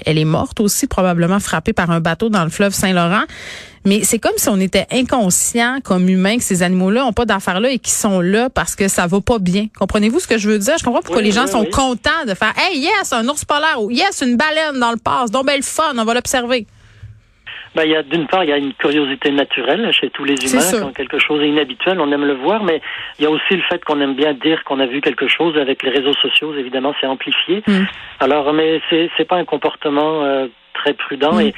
elle 0.06 0.18
est 0.18 0.26
morte 0.26 0.60
aussi, 0.64 0.88
probablement 0.88 1.40
frappée 1.40 1.74
par 1.74 1.92
un 1.92 2.00
bateau 2.00 2.30
dans 2.30 2.44
le 2.44 2.50
fleuve 2.50 2.74
Saint-Laurent. 2.74 3.24
Mais 3.86 4.04
c'est 4.04 4.20
comme 4.20 4.38
si 4.38 4.48
on 4.48 4.60
était 4.60 4.88
inconscient 4.92 5.80
comme 5.84 6.08
humain 6.08 6.38
que 6.38 6.44
ces 6.44 6.64
animaux-là 6.64 7.06
ont 7.06 7.12
pas 7.12 7.26
d'affaires 7.26 7.60
là 7.60 7.70
et 7.70 7.80
qui 7.80 7.92
sont 7.92 8.22
là 8.22 8.50
parce 8.50 8.76
que 8.76 8.88
ça 8.88 9.08
va 9.08 9.20
pas 9.20 9.40
bien. 9.40 9.68
Comprenez-vous 9.78 10.22
ce 10.22 10.28
que 10.28 10.38
je 10.38 10.50
veux 10.50 10.58
dire? 10.58 10.78
Je 10.78 10.86
comprends 10.86 11.02
pourquoi 11.02 11.22
les 11.22 11.32
gens 11.32 11.48
sont 11.48 11.66
contents 11.66 12.26
de 12.26 12.34
faire 12.34 12.54
Hey, 12.58 12.80
yes, 12.80 13.12
un 13.12 13.28
ours 13.28 13.44
polaire 13.44 13.82
ou 13.82 13.92
yes, 13.92 14.22
une 14.22 14.38
baleine 14.38 14.80
dans 14.80 14.92
le 14.92 14.98
passe. 14.98 15.32
Donc, 15.32 15.46
belle 15.46 15.64
fun, 15.64 15.94
on 15.98 16.06
va 16.06 16.14
l'observer. 16.14 16.66
Ben, 17.76 17.84
il 17.86 17.92
y 17.92 17.96
a 17.96 18.04
d'une 18.04 18.28
part, 18.28 18.44
il 18.44 18.50
y 18.50 18.54
a 18.54 18.58
une 18.58 18.74
curiosité 18.74 19.32
naturelle 19.32 19.92
chez 19.92 20.10
tous 20.10 20.24
les 20.24 20.36
humains. 20.36 20.80
Quand 20.82 20.94
quelque 20.94 21.20
chose 21.20 21.42
est 21.42 21.50
inhabituel, 21.50 22.00
on 22.00 22.12
aime 22.12 22.26
le 22.26 22.36
voir, 22.36 22.64
mais 22.64 22.82
il 23.20 23.24
y 23.24 23.26
a 23.26 23.32
aussi 23.32 23.56
le 23.56 23.64
fait 23.64 23.84
qu'on 23.84 24.00
aime 24.00 24.14
bien 24.14 24.34
dire 24.34 24.64
qu'on 24.64 24.80
a 24.80 24.86
vu 24.86 25.02
quelque 25.02 25.28
chose 25.28 25.58
avec 25.58 25.84
les 25.84 25.90
réseaux 25.90 26.14
sociaux. 26.14 26.54
Évidemment, 26.56 26.94
c'est 27.02 27.08
amplifié. 27.08 27.64
Mm. 27.68 27.84
Alors, 28.20 28.54
mais 28.54 28.82
c'est 28.90 29.10
c'est 29.18 29.26
pas 29.26 29.38
un 29.38 29.46
comportement 29.46 30.24
euh, 30.24 30.48
très 30.74 30.94
prudent. 30.94 31.34
Mm. 31.34 31.42
Et 31.42 31.54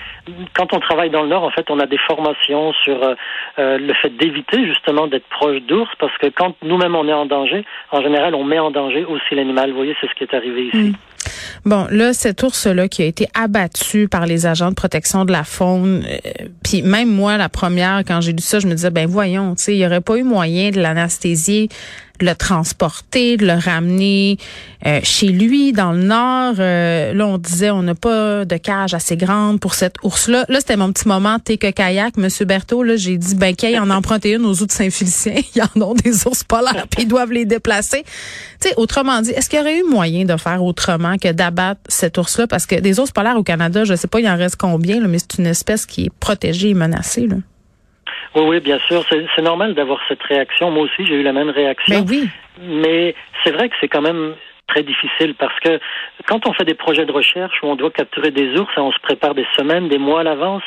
quand 0.54 0.74
on 0.74 0.80
travaille 0.80 1.10
dans 1.10 1.24
le 1.24 1.30
Nord, 1.30 1.44
en 1.44 1.52
fait, 1.52 1.70
on 1.70 1.80
a 1.80 1.86
des 1.86 1.98
formations 1.98 2.74
sur 2.84 3.04
euh, 3.04 3.16
euh, 3.60 3.78
le 3.78 3.94
fait 3.94 4.16
d'éviter 4.16 4.66
justement 4.66 5.08
d'être 5.08 5.28
proche 5.28 5.62
d'ours, 5.62 5.92
parce 6.00 6.16
que 6.18 6.28
quand 6.28 6.56
nous-mêmes 6.64 6.96
on 6.96 7.08
est 7.08 7.14
en 7.14 7.26
danger, 7.26 7.66
en 7.92 8.02
général, 8.02 8.36
on 8.36 8.44
met 8.44 8.60
en 8.60 8.72
danger 8.72 9.06
aussi 9.06 9.36
l'animal. 9.36 9.72
Vous 9.72 9.78
voyez, 9.78 9.96
c'est 10.00 10.10
ce 10.10 10.16
qui 10.16 10.24
est 10.24 10.34
arrivé 10.34 10.68
ici. 10.68 10.92
Mm. 10.92 10.94
Bon, 11.66 11.88
là, 11.90 12.14
cet 12.14 12.44
ours-là 12.44 12.88
qui 12.88 13.02
a 13.02 13.06
été 13.06 13.28
abattu 13.34 14.08
par 14.08 14.28
les 14.28 14.46
agents 14.46 14.70
de 14.70 14.76
protection 14.76 15.26
de 15.26 15.32
la 15.32 15.44
faune, 15.44 16.06
euh, 16.08 16.46
puis 16.64 16.84
même 16.84 17.10
moi, 17.10 17.38
la 17.38 17.50
première, 17.50 18.04
quand 18.06 18.22
j'ai 18.22 18.34
lu 18.34 18.42
ça, 18.42 18.60
je 18.60 18.68
me 18.68 18.76
disais, 18.76 18.92
ben 18.92 19.08
voyons, 19.08 19.56
tu 19.56 19.72
il 19.72 19.78
n'y 19.78 19.86
aurait 19.86 20.02
pas 20.02 20.18
eu 20.18 20.24
moyen 20.24 20.70
de 20.70 20.80
l'anesthésier 20.80 21.70
le 22.22 22.34
transporter, 22.34 23.38
le 23.38 23.54
ramener 23.54 24.38
euh, 24.86 25.00
chez 25.04 25.30
lui 25.30 25.72
dans 25.74 25.92
le 25.92 26.04
nord. 26.04 26.56
Euh, 26.60 27.14
là, 27.14 27.28
on 27.28 27.38
disait 27.38 27.72
on 27.72 27.84
n'a 27.84 27.96
pas 27.96 28.46
de 28.46 28.58
cage 28.58 28.94
assez 28.94 29.18
grande 29.18 29.60
pour 29.60 29.74
cet 29.74 29.96
ours-là. 30.04 30.46
Là, 30.48 30.60
c'était 30.60 30.78
mon 30.78 30.92
petit 30.92 31.08
moment 31.08 31.40
t'es 31.40 31.58
que 31.58 31.70
kayak, 31.72 32.18
Monsieur 32.18 32.46
Berthaud. 32.46 32.84
Là, 32.84 32.96
j'ai 32.96 33.18
dit 33.18 33.36
ben 33.36 33.56
qu'il 33.56 33.78
en 33.80 33.90
emprunté 33.90 34.34
une 34.34 34.46
aux 34.46 34.62
eaux 34.62 34.66
de 34.66 34.72
Saint-Félicien. 34.72 35.36
Ils 35.56 35.62
en 35.62 35.82
ont 35.82 35.94
des 35.94 36.28
ours 36.28 36.44
polaires, 36.44 36.86
puis 36.90 37.04
ils 37.04 37.08
doivent 37.08 37.32
les 37.32 37.46
déplacer. 37.46 38.04
Tu 38.60 38.70
sais, 38.70 38.74
autrement 38.78 39.22
dit, 39.22 39.32
est-ce 39.32 39.50
qu'il 39.50 39.60
y 39.60 39.62
aurait 39.62 39.80
eu 39.80 39.84
moyen 39.84 40.26
de 40.26 40.36
faire 40.38 40.64
autrement 40.64 41.18
que 41.18 41.32
d'abattre 41.32 41.82
cet 41.88 42.18
ours-là? 42.18 42.48
Parce 42.48 42.66
que 42.66 42.76
des 42.76 43.00
ours 43.00 43.12
polaires 43.12 43.38
au 43.38 43.44
Canada, 43.44 43.84
je 43.84 43.96
sais 43.96 44.08
pas, 44.08 44.20
il 44.20 44.28
en 44.28 44.38
reste 44.38 44.58
combien, 44.58 45.00
là, 45.00 45.08
mais 45.08 45.20
c'est 45.20 45.40
une 45.40 45.48
espèce 45.48 45.86
qui 45.86 46.06
est 46.06 46.12
protégée 46.20 46.70
et 46.70 46.74
menacée. 46.74 47.28
Là. 47.28 47.38
Oui, 48.36 48.44
oui, 48.48 48.60
bien 48.60 48.80
sûr. 48.88 49.06
C'est 49.10 49.42
normal 49.42 49.74
d'avoir 49.74 50.00
cette 50.08 50.24
réaction. 50.24 50.70
Moi 50.72 50.84
aussi, 50.84 51.06
j'ai 51.06 51.16
eu 51.16 51.24
la 51.24 51.34
même 51.34 51.50
réaction. 51.50 52.04
Mais 52.04 52.10
oui. 52.10 52.30
Mais 52.62 53.16
c'est 53.44 53.52
vrai 53.52 53.70
que 53.70 53.76
c'est 53.80 53.88
quand 53.88 54.02
même 54.02 54.36
très 54.68 54.84
difficile 54.84 55.36
parce 55.38 55.58
que 55.60 55.80
quand 56.28 56.48
on 56.48 56.54
fait 56.54 56.66
des 56.66 56.74
projets 56.74 57.06
de 57.06 57.12
recherche 57.12 57.56
où 57.62 57.68
on 57.68 57.76
doit 57.76 57.92
capturer 57.92 58.32
des 58.32 58.58
ours, 58.58 58.72
on 58.78 58.92
se 58.92 59.00
prépare 59.00 59.36
des 59.36 59.46
semaines, 59.56 59.88
des 59.88 59.98
mois 59.98 60.22
à 60.22 60.24
l'avance, 60.24 60.64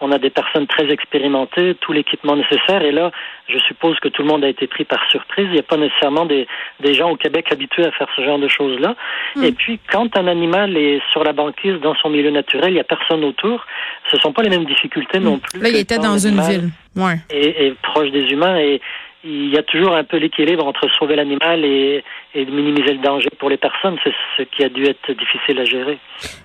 on 0.00 0.12
a 0.12 0.18
des 0.18 0.30
personnes 0.30 0.66
très 0.66 0.88
expérimentées, 0.90 1.74
tout 1.80 1.92
l'équipement 1.92 2.36
nécessaire, 2.36 2.82
et 2.82 2.92
là, 2.92 3.10
je 3.48 3.58
suppose 3.58 3.98
que 4.00 4.08
tout 4.08 4.22
le 4.22 4.28
monde 4.28 4.44
a 4.44 4.48
été 4.48 4.66
pris 4.66 4.84
par 4.84 5.00
surprise. 5.10 5.46
Il 5.48 5.54
n'y 5.54 5.58
a 5.58 5.64
pas 5.64 5.76
nécessairement 5.76 6.24
des, 6.24 6.46
des 6.80 6.94
gens 6.94 7.10
au 7.10 7.16
Québec 7.16 7.50
habitués 7.50 7.84
à 7.84 7.90
faire 7.92 8.08
ce 8.16 8.22
genre 8.24 8.38
de 8.38 8.48
choses-là. 8.48 8.94
Hmm. 9.36 9.44
Et 9.44 9.52
puis, 9.52 9.80
quand 9.90 10.16
un 10.16 10.26
animal 10.28 10.76
est 10.76 11.00
sur 11.10 11.24
la 11.24 11.32
banquise 11.32 11.80
dans 11.80 11.94
son 11.96 12.10
milieu 12.10 12.30
naturel, 12.30 12.70
il 12.70 12.74
n'y 12.74 12.80
a 12.80 12.84
personne 12.84 13.24
autour, 13.24 13.66
ce 14.10 14.18
sont 14.18 14.32
pas 14.32 14.42
les 14.42 14.50
mêmes 14.50 14.64
difficultés 14.64 15.18
non 15.18 15.36
hmm. 15.36 15.40
plus. 15.40 15.60
Là, 15.60 15.68
il 15.68 15.76
était 15.76 15.98
dans 15.98 16.18
une 16.18 16.40
ville. 16.40 16.70
Ouais. 16.94 17.16
Et, 17.30 17.66
et 17.66 17.74
proche 17.82 18.10
des 18.10 18.30
humains. 18.30 18.58
Et 18.58 18.80
il 19.24 19.50
y 19.50 19.56
a 19.56 19.62
toujours 19.62 19.94
un 19.94 20.04
peu 20.04 20.16
l'équilibre 20.16 20.66
entre 20.66 20.88
sauver 20.98 21.14
l'animal 21.14 21.64
et, 21.64 22.02
et 22.34 22.44
minimiser 22.44 22.94
le 22.94 23.02
danger 23.02 23.28
pour 23.38 23.50
les 23.50 23.56
personnes. 23.56 23.96
C'est 24.02 24.12
ce 24.36 24.42
qui 24.42 24.64
a 24.64 24.68
dû 24.68 24.84
être 24.84 25.12
difficile 25.12 25.60
à 25.60 25.64
gérer. 25.64 25.98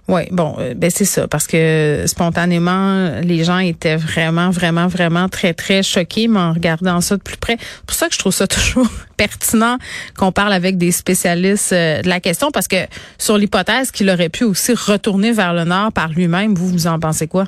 Oui, 0.07 0.21
bon, 0.31 0.55
euh, 0.59 0.73
ben 0.75 0.89
c'est 0.89 1.05
ça, 1.05 1.27
parce 1.27 1.47
que 1.47 2.03
spontanément, 2.05 3.19
les 3.23 3.43
gens 3.43 3.59
étaient 3.59 3.95
vraiment, 3.95 4.51
vraiment, 4.51 4.87
vraiment 4.87 5.27
très, 5.27 5.53
très 5.53 5.81
choqués, 5.81 6.27
mais 6.27 6.39
en 6.39 6.53
regardant 6.53 7.01
ça 7.01 7.17
de 7.17 7.23
plus 7.23 7.37
près. 7.37 7.57
Pour 7.85 7.95
ça 7.95 8.07
que 8.07 8.13
je 8.13 8.19
trouve 8.19 8.33
ça 8.33 8.47
toujours 8.47 8.87
pertinent 9.17 9.77
qu'on 10.17 10.31
parle 10.31 10.53
avec 10.53 10.77
des 10.77 10.91
spécialistes 10.91 11.73
euh, 11.73 12.01
de 12.01 12.09
la 12.09 12.19
question, 12.19 12.51
parce 12.51 12.67
que 12.67 12.77
sur 13.17 13.37
l'hypothèse 13.37 13.91
qu'il 13.91 14.09
aurait 14.09 14.29
pu 14.29 14.43
aussi 14.43 14.73
retourner 14.73 15.31
vers 15.31 15.53
le 15.53 15.63
nord 15.63 15.91
par 15.91 16.09
lui-même, 16.09 16.53
vous, 16.53 16.67
vous 16.67 16.87
en 16.87 16.99
pensez 16.99 17.27
quoi? 17.27 17.45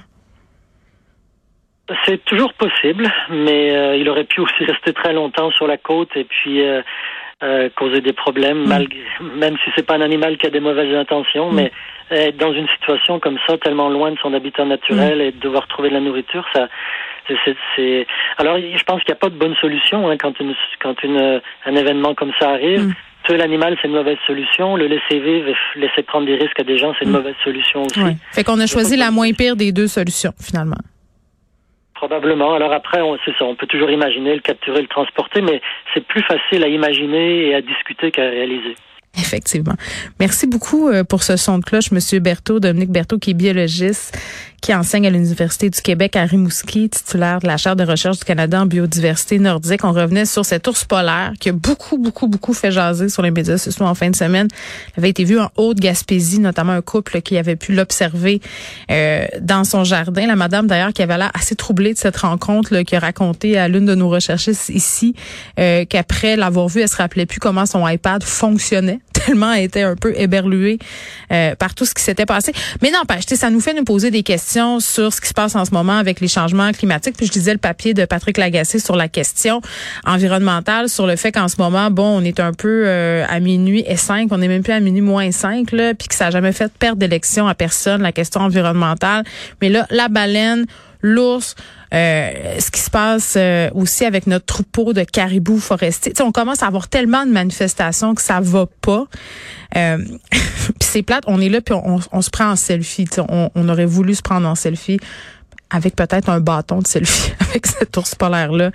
C'est 2.05 2.23
toujours 2.25 2.53
possible, 2.53 3.11
mais 3.29 3.75
euh, 3.75 3.95
il 3.95 4.07
aurait 4.09 4.25
pu 4.25 4.41
aussi 4.41 4.63
rester 4.63 4.93
très 4.93 5.13
longtemps 5.13 5.51
sur 5.51 5.67
la 5.67 5.77
côte 5.77 6.09
et 6.15 6.23
puis 6.23 6.61
euh, 6.61 6.81
euh, 7.41 7.69
causer 7.75 8.01
des 8.01 8.13
problèmes, 8.13 8.63
mm. 8.63 8.67
malgré, 8.67 8.99
même 9.35 9.55
si 9.63 9.71
c'est 9.75 9.85
pas 9.85 9.95
un 9.95 10.01
animal 10.01 10.37
qui 10.37 10.45
a 10.45 10.49
des 10.49 10.59
mauvaises 10.59 10.93
intentions, 10.95 11.51
mm. 11.51 11.55
mais 11.55 11.71
être 12.11 12.37
dans 12.37 12.53
une 12.53 12.67
situation 12.69 13.19
comme 13.19 13.37
ça, 13.47 13.57
tellement 13.57 13.89
loin 13.89 14.11
de 14.11 14.17
son 14.19 14.33
habitat 14.33 14.65
naturel 14.65 15.17
mm. 15.17 15.21
et 15.21 15.31
de 15.31 15.39
devoir 15.39 15.67
trouver 15.67 15.89
de 15.89 15.95
la 15.95 16.01
nourriture, 16.01 16.45
ça, 16.53 16.67
c'est, 17.75 18.07
alors 18.37 18.57
je 18.57 18.83
pense 18.83 19.03
qu'il 19.03 19.13
n'y 19.13 19.17
a 19.17 19.21
pas 19.21 19.29
de 19.29 19.37
bonne 19.37 19.55
solution 19.61 20.09
hein, 20.09 20.17
quand 20.17 20.39
une, 20.39 20.55
quand 20.81 21.01
une, 21.03 21.41
un 21.65 21.75
événement 21.75 22.15
comme 22.15 22.31
ça 22.39 22.49
arrive. 22.49 22.93
Tuer 23.23 23.37
l'animal, 23.37 23.77
c'est 23.81 23.87
une 23.87 23.93
mauvaise 23.93 24.17
solution. 24.25 24.75
Le 24.75 24.87
laisser 24.87 25.19
vivre, 25.19 25.53
laisser 25.75 26.03
prendre 26.03 26.25
des 26.25 26.35
risques 26.35 26.59
à 26.59 26.63
des 26.63 26.77
gens, 26.77 26.93
c'est 26.97 27.05
une 27.05 27.11
mauvaise 27.11 27.35
solution 27.43 27.83
aussi. 27.83 28.17
Fait 28.31 28.43
qu'on 28.43 28.59
a 28.59 28.65
choisi 28.65 28.95
la 28.95 29.11
moins 29.11 29.31
pire 29.33 29.55
des 29.55 29.71
deux 29.71 29.87
solutions 29.87 30.31
finalement. 30.39 30.77
Probablement. 31.99 32.53
Alors 32.53 32.71
après, 32.71 33.01
c'est 33.25 33.35
ça, 33.37 33.43
on 33.43 33.55
peut 33.55 33.67
toujours 33.67 33.91
imaginer 33.91 34.33
le 34.33 34.39
capturer, 34.39 34.81
le 34.81 34.87
transporter, 34.87 35.41
mais 35.41 35.59
c'est 35.93 36.05
plus 36.07 36.23
facile 36.23 36.63
à 36.63 36.69
imaginer 36.69 37.49
et 37.49 37.55
à 37.55 37.61
discuter 37.61 38.09
qu'à 38.09 38.21
réaliser. 38.21 38.75
Effectivement. 39.17 39.73
Merci 40.17 40.47
beaucoup 40.47 40.87
euh, 40.87 41.03
pour 41.03 41.23
ce 41.23 41.35
son 41.35 41.57
de 41.57 41.65
cloche, 41.65 41.91
Monsieur 41.91 42.19
Berthaud, 42.19 42.61
Dominique 42.61 42.91
Berthaud, 42.91 43.17
qui 43.17 43.31
est 43.31 43.33
biologiste, 43.33 44.17
qui 44.61 44.73
enseigne 44.73 45.07
à 45.07 45.09
l'Université 45.09 45.69
du 45.69 45.81
Québec 45.81 46.15
à 46.15 46.23
Rimouski, 46.23 46.89
titulaire 46.89 47.39
de 47.39 47.47
la 47.47 47.57
chaire 47.57 47.75
de 47.75 47.83
recherche 47.83 48.19
du 48.19 48.25
Canada 48.25 48.61
en 48.61 48.65
biodiversité 48.65 49.39
nordique. 49.39 49.83
On 49.83 49.91
revenait 49.91 50.25
sur 50.25 50.45
cet 50.45 50.67
ours 50.67 50.85
polaire 50.85 51.33
qui 51.39 51.49
a 51.49 51.51
beaucoup, 51.53 51.97
beaucoup, 51.97 52.27
beaucoup 52.27 52.53
fait 52.53 52.71
jaser 52.71 53.09
sur 53.09 53.21
les 53.21 53.31
médias 53.31 53.57
sociaux 53.57 53.85
en 53.85 53.95
fin 53.95 54.09
de 54.09 54.15
semaine. 54.15 54.47
Il 54.95 54.99
avait 54.99 55.09
été 55.09 55.23
vu 55.23 55.39
en 55.39 55.49
Haute-Gaspésie, 55.55 56.39
notamment 56.39 56.73
un 56.73 56.81
couple 56.81 57.21
qui 57.21 57.37
avait 57.37 57.55
pu 57.55 57.73
l'observer 57.73 58.41
euh, 58.91 59.25
dans 59.39 59.63
son 59.63 59.83
jardin. 59.83 60.27
La 60.27 60.35
madame, 60.35 60.67
d'ailleurs, 60.67 60.93
qui 60.93 61.01
avait 61.01 61.17
l'air 61.17 61.31
assez 61.33 61.55
troublée 61.55 61.93
de 61.93 61.99
cette 61.99 62.17
rencontre, 62.17 62.73
là, 62.73 62.83
qui 62.83 62.95
a 62.95 62.99
raconté 62.99 63.57
à 63.57 63.67
l'une 63.67 63.85
de 63.85 63.95
nos 63.95 64.09
recherchistes 64.09 64.69
ici 64.69 65.15
euh, 65.59 65.85
qu'après 65.85 66.35
l'avoir 66.35 66.67
vu, 66.67 66.81
elle 66.81 66.89
se 66.89 66.97
rappelait 66.97 67.25
plus 67.25 67.39
comment 67.39 67.65
son 67.65 67.87
iPad 67.87 68.23
fonctionnait 68.23 68.99
tellement 69.25 69.51
elle 69.51 69.63
était 69.63 69.81
un 69.81 69.95
peu 69.95 70.13
éberluée 70.17 70.79
euh, 71.31 71.55
par 71.55 71.75
tout 71.75 71.85
ce 71.85 71.93
qui 71.93 72.03
s'était 72.03 72.25
passé. 72.25 72.53
Mais 72.81 72.91
non, 72.91 72.99
ça 73.35 73.49
nous 73.49 73.59
fait 73.59 73.73
nous 73.73 73.83
poser 73.83 74.11
des 74.11 74.23
questions 74.23 74.48
sur 74.79 75.13
ce 75.13 75.21
qui 75.21 75.27
se 75.27 75.33
passe 75.33 75.55
en 75.55 75.65
ce 75.65 75.71
moment 75.71 75.97
avec 75.97 76.19
les 76.19 76.27
changements 76.27 76.71
climatiques. 76.71 77.15
Puis 77.15 77.27
je 77.27 77.31
disais 77.31 77.53
le 77.53 77.59
papier 77.59 77.93
de 77.93 78.05
Patrick 78.05 78.37
Lagacé 78.37 78.79
sur 78.79 78.95
la 78.95 79.07
question 79.07 79.61
environnementale, 80.05 80.89
sur 80.89 81.05
le 81.05 81.15
fait 81.15 81.31
qu'en 81.31 81.47
ce 81.47 81.57
moment, 81.59 81.91
bon, 81.91 82.19
on 82.19 82.23
est 82.23 82.39
un 82.39 82.53
peu 82.53 82.83
euh, 82.85 83.25
à 83.29 83.39
minuit 83.39 83.83
et 83.85 83.97
5, 83.97 84.29
on 84.31 84.39
n'est 84.39 84.47
même 84.47 84.63
plus 84.63 84.73
à 84.73 84.79
minuit 84.79 85.01
moins 85.01 85.31
5, 85.31 85.71
là, 85.71 85.93
puis 85.93 86.07
que 86.07 86.15
ça 86.15 86.25
n'a 86.25 86.31
jamais 86.31 86.51
fait 86.51 86.71
perdre 86.73 86.97
d'élection 86.97 87.47
à 87.47 87.53
personne, 87.53 88.01
la 88.01 88.11
question 88.11 88.41
environnementale. 88.41 89.23
Mais 89.61 89.69
là, 89.69 89.85
la 89.91 90.07
baleine, 90.07 90.65
l'ours, 91.01 91.55
euh, 91.93 92.59
ce 92.59 92.71
qui 92.71 92.81
se 92.81 92.89
passe 92.89 93.35
euh, 93.37 93.69
aussi 93.73 94.05
avec 94.05 94.27
notre 94.27 94.45
troupeau 94.45 94.93
de 94.93 95.03
caribous 95.03 95.59
forestiers. 95.59 96.13
on 96.21 96.31
commence 96.31 96.61
à 96.61 96.67
avoir 96.67 96.87
tellement 96.87 97.25
de 97.25 97.31
manifestations 97.31 98.15
que 98.15 98.21
ça 98.21 98.39
va 98.41 98.65
pas. 98.81 99.05
Euh, 99.75 99.97
puis 100.31 100.73
c'est 100.81 101.03
plate, 101.03 101.23
on 101.27 101.39
est 101.41 101.49
là 101.49 101.61
puis 101.61 101.73
on, 101.73 101.99
on, 102.11 102.21
se 102.21 102.29
prend 102.29 102.51
en 102.51 102.55
selfie. 102.55 103.05
On, 103.17 103.49
on 103.53 103.69
aurait 103.69 103.85
voulu 103.85 104.15
se 104.15 104.21
prendre 104.21 104.47
en 104.47 104.55
selfie 104.55 104.99
avec 105.69 105.95
peut-être 105.95 106.29
un 106.29 106.39
bâton 106.39 106.79
de 106.79 106.87
selfie 106.87 107.31
avec 107.39 107.67
cet 107.67 107.95
ours 107.97 108.15
polaire 108.15 108.51
là 108.51 108.71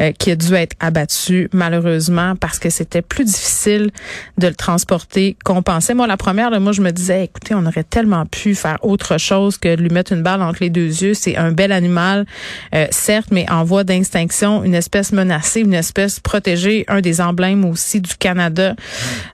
euh, 0.00 0.12
qui 0.12 0.30
a 0.30 0.36
dû 0.36 0.54
être 0.54 0.76
abattu 0.80 1.48
malheureusement 1.52 2.34
parce 2.36 2.58
que 2.58 2.70
c'était 2.70 3.02
plus 3.02 3.24
difficile 3.24 3.90
de 4.38 4.48
le 4.48 4.54
transporter 4.54 5.36
qu'on 5.44 5.62
pensait. 5.62 5.94
Moi 5.94 6.06
la 6.06 6.16
première 6.16 6.50
là, 6.50 6.60
moi 6.60 6.72
je 6.72 6.82
me 6.82 6.90
disais 6.90 7.24
écoutez, 7.24 7.54
on 7.54 7.66
aurait 7.66 7.84
tellement 7.84 8.26
pu 8.26 8.54
faire 8.54 8.78
autre 8.82 9.18
chose 9.18 9.58
que 9.58 9.74
de 9.74 9.82
lui 9.82 9.90
mettre 9.90 10.12
une 10.12 10.22
balle 10.22 10.42
entre 10.42 10.58
les 10.60 10.70
deux 10.70 11.02
yeux, 11.02 11.14
c'est 11.14 11.36
un 11.36 11.52
bel 11.52 11.72
animal 11.72 12.26
euh, 12.74 12.86
certes 12.90 13.28
mais 13.30 13.48
en 13.50 13.64
voie 13.64 13.84
d'extinction, 13.84 14.64
une 14.64 14.74
espèce 14.74 15.12
menacée, 15.12 15.60
une 15.60 15.74
espèce 15.74 16.20
protégée, 16.20 16.84
un 16.88 17.00
des 17.00 17.20
emblèmes 17.20 17.64
aussi 17.64 18.00
du 18.00 18.14
Canada. 18.16 18.74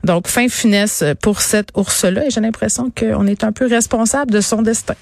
Donc 0.04 0.28
fin 0.28 0.48
finesse 0.48 1.04
pour 1.20 1.40
cet 1.40 1.70
ours 1.74 2.04
là 2.04 2.26
et 2.26 2.30
j'ai 2.30 2.40
l'impression 2.40 2.90
qu'on 2.90 3.26
est 3.26 3.44
un 3.44 3.52
peu 3.52 3.66
responsable 3.66 4.30
de 4.30 4.40
son 4.40 4.62
destin. 4.62 4.94